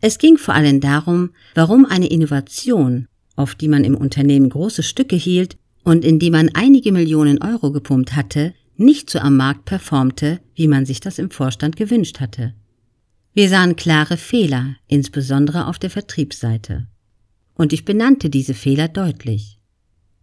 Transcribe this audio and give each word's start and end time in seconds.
Es 0.00 0.18
ging 0.18 0.36
vor 0.36 0.54
allem 0.54 0.80
darum, 0.80 1.30
warum 1.54 1.84
eine 1.84 2.06
Innovation, 2.06 3.08
auf 3.36 3.54
die 3.54 3.68
man 3.68 3.84
im 3.84 3.96
Unternehmen 3.96 4.48
große 4.48 4.82
Stücke 4.82 5.16
hielt 5.16 5.56
und 5.82 6.04
in 6.04 6.18
die 6.18 6.30
man 6.30 6.50
einige 6.54 6.92
Millionen 6.92 7.42
Euro 7.42 7.72
gepumpt 7.72 8.14
hatte, 8.14 8.54
nicht 8.76 9.10
so 9.10 9.18
am 9.18 9.36
Markt 9.36 9.64
performte, 9.64 10.40
wie 10.54 10.68
man 10.68 10.86
sich 10.86 11.00
das 11.00 11.18
im 11.18 11.30
Vorstand 11.30 11.76
gewünscht 11.76 12.20
hatte. 12.20 12.54
Wir 13.34 13.48
sahen 13.48 13.76
klare 13.76 14.16
Fehler, 14.16 14.76
insbesondere 14.86 15.66
auf 15.66 15.78
der 15.78 15.90
Vertriebsseite. 15.90 16.86
Und 17.54 17.72
ich 17.72 17.84
benannte 17.84 18.30
diese 18.30 18.54
Fehler 18.54 18.86
deutlich. 18.88 19.58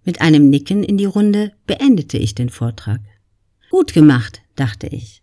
Mit 0.06 0.22
einem 0.22 0.50
Nicken 0.50 0.84
in 0.84 0.98
die 0.98 1.06
Runde 1.06 1.52
beendete 1.68 2.18
ich 2.18 2.36
den 2.36 2.50
Vortrag. 2.50 3.02
Gut 3.70 3.94
gemacht, 3.94 4.42
dachte 4.56 4.88
ich. 4.88 5.22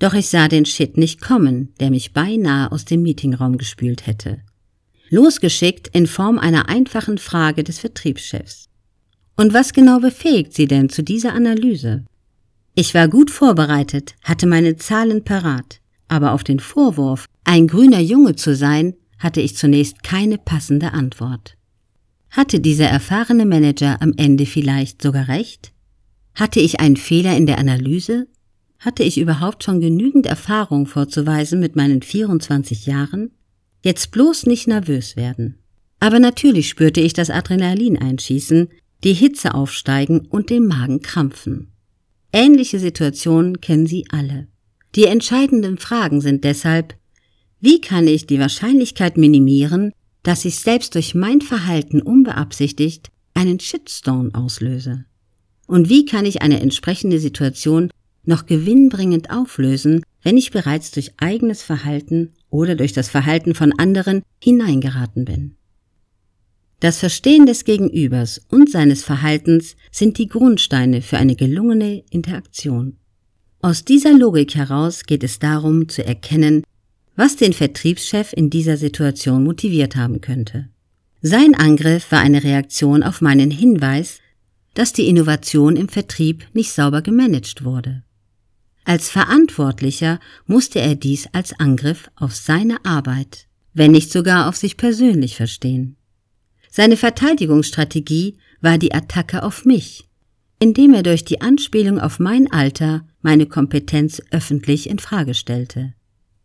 Doch 0.00 0.14
ich 0.14 0.28
sah 0.28 0.48
den 0.48 0.64
Shit 0.64 0.96
nicht 0.96 1.20
kommen, 1.20 1.74
der 1.78 1.90
mich 1.90 2.12
beinahe 2.12 2.72
aus 2.72 2.86
dem 2.86 3.02
Meetingraum 3.02 3.58
gespült 3.58 4.06
hätte. 4.06 4.38
Losgeschickt 5.10 5.88
in 5.88 6.06
Form 6.06 6.38
einer 6.38 6.68
einfachen 6.68 7.18
Frage 7.18 7.62
des 7.62 7.78
Vertriebschefs. 7.78 8.68
Und 9.36 9.52
was 9.52 9.72
genau 9.72 10.00
befähigt 10.00 10.54
Sie 10.54 10.66
denn 10.66 10.88
zu 10.88 11.02
dieser 11.02 11.34
Analyse? 11.34 12.04
Ich 12.74 12.94
war 12.94 13.08
gut 13.08 13.30
vorbereitet, 13.30 14.14
hatte 14.24 14.46
meine 14.46 14.76
Zahlen 14.76 15.22
parat, 15.22 15.80
aber 16.08 16.32
auf 16.32 16.44
den 16.44 16.60
Vorwurf, 16.60 17.26
ein 17.44 17.66
grüner 17.66 18.00
Junge 18.00 18.36
zu 18.36 18.54
sein, 18.54 18.94
hatte 19.18 19.42
ich 19.42 19.56
zunächst 19.56 20.02
keine 20.02 20.38
passende 20.38 20.92
Antwort. 20.92 21.56
Hatte 22.30 22.60
dieser 22.60 22.86
erfahrene 22.86 23.44
Manager 23.44 24.00
am 24.00 24.14
Ende 24.16 24.46
vielleicht 24.46 25.02
sogar 25.02 25.28
recht? 25.28 25.72
Hatte 26.34 26.60
ich 26.60 26.80
einen 26.80 26.96
Fehler 26.96 27.36
in 27.36 27.44
der 27.44 27.58
Analyse? 27.58 28.28
Hatte 28.80 29.02
ich 29.02 29.18
überhaupt 29.18 29.62
schon 29.62 29.80
genügend 29.80 30.24
Erfahrung 30.24 30.86
vorzuweisen 30.86 31.60
mit 31.60 31.76
meinen 31.76 32.00
24 32.00 32.86
Jahren? 32.86 33.30
Jetzt 33.82 34.10
bloß 34.10 34.46
nicht 34.46 34.68
nervös 34.68 35.16
werden. 35.16 35.58
Aber 36.00 36.18
natürlich 36.18 36.70
spürte 36.70 37.02
ich 37.02 37.12
das 37.12 37.28
Adrenalin 37.28 37.98
einschießen, 37.98 38.68
die 39.04 39.12
Hitze 39.12 39.52
aufsteigen 39.54 40.20
und 40.20 40.48
den 40.48 40.66
Magen 40.66 41.02
krampfen. 41.02 41.72
Ähnliche 42.32 42.78
Situationen 42.78 43.60
kennen 43.60 43.86
Sie 43.86 44.06
alle. 44.08 44.48
Die 44.94 45.04
entscheidenden 45.04 45.76
Fragen 45.76 46.22
sind 46.22 46.44
deshalb, 46.44 46.94
wie 47.60 47.82
kann 47.82 48.08
ich 48.08 48.26
die 48.26 48.40
Wahrscheinlichkeit 48.40 49.18
minimieren, 49.18 49.92
dass 50.22 50.46
ich 50.46 50.58
selbst 50.58 50.94
durch 50.94 51.14
mein 51.14 51.42
Verhalten 51.42 52.00
unbeabsichtigt 52.00 53.10
einen 53.34 53.60
Shitstorm 53.60 54.34
auslöse? 54.34 55.04
Und 55.66 55.90
wie 55.90 56.06
kann 56.06 56.24
ich 56.24 56.40
eine 56.40 56.60
entsprechende 56.60 57.18
Situation 57.18 57.90
noch 58.24 58.46
gewinnbringend 58.46 59.30
auflösen, 59.30 60.02
wenn 60.22 60.36
ich 60.36 60.50
bereits 60.50 60.90
durch 60.90 61.12
eigenes 61.18 61.62
Verhalten 61.62 62.32
oder 62.50 62.74
durch 62.74 62.92
das 62.92 63.08
Verhalten 63.08 63.54
von 63.54 63.72
anderen 63.78 64.22
hineingeraten 64.42 65.24
bin? 65.24 65.56
Das 66.80 66.98
Verstehen 66.98 67.44
des 67.44 67.64
Gegenübers 67.64 68.40
und 68.48 68.70
seines 68.70 69.04
Verhaltens 69.04 69.76
sind 69.90 70.16
die 70.16 70.28
Grundsteine 70.28 71.02
für 71.02 71.18
eine 71.18 71.36
gelungene 71.36 72.02
Interaktion. 72.10 72.96
Aus 73.60 73.84
dieser 73.84 74.16
Logik 74.16 74.54
heraus 74.54 75.04
geht 75.04 75.22
es 75.22 75.38
darum 75.38 75.90
zu 75.90 76.02
erkennen, 76.04 76.64
was 77.16 77.36
den 77.36 77.52
Vertriebschef 77.52 78.32
in 78.32 78.48
dieser 78.48 78.78
Situation 78.78 79.44
motiviert 79.44 79.94
haben 79.94 80.22
könnte. 80.22 80.70
Sein 81.20 81.54
Angriff 81.54 82.10
war 82.12 82.20
eine 82.20 82.42
Reaktion 82.42 83.02
auf 83.02 83.20
meinen 83.20 83.50
Hinweis, 83.50 84.20
dass 84.72 84.94
die 84.94 85.06
Innovation 85.06 85.76
im 85.76 85.90
Vertrieb 85.90 86.46
nicht 86.54 86.72
sauber 86.72 87.02
gemanagt 87.02 87.62
wurde. 87.62 88.04
Als 88.90 89.08
Verantwortlicher 89.08 90.18
musste 90.46 90.80
er 90.80 90.96
dies 90.96 91.28
als 91.30 91.52
Angriff 91.60 92.10
auf 92.16 92.34
seine 92.34 92.84
Arbeit, 92.84 93.46
wenn 93.72 93.92
nicht 93.92 94.10
sogar 94.10 94.48
auf 94.48 94.56
sich 94.56 94.76
persönlich 94.76 95.36
verstehen. 95.36 95.94
Seine 96.72 96.96
Verteidigungsstrategie 96.96 98.36
war 98.60 98.78
die 98.78 98.92
Attacke 98.92 99.44
auf 99.44 99.64
mich, 99.64 100.08
indem 100.58 100.92
er 100.92 101.04
durch 101.04 101.24
die 101.24 101.40
Anspielung 101.40 102.00
auf 102.00 102.18
mein 102.18 102.50
Alter 102.50 103.06
meine 103.22 103.46
Kompetenz 103.46 104.20
öffentlich 104.32 104.90
in 104.90 104.98
Frage 104.98 105.34
stellte. 105.34 105.94